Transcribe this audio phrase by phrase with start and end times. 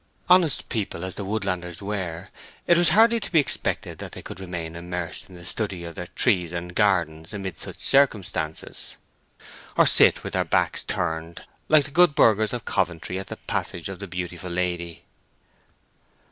[0.29, 2.29] Honest people as the woodlanders were,
[2.65, 5.93] it was hardly to be expected that they could remain immersed in the study of
[5.93, 8.95] their trees and gardens amid such circumstances,
[9.77, 13.89] or sit with their backs turned like the good burghers of Coventry at the passage
[13.89, 15.05] of the beautiful lady.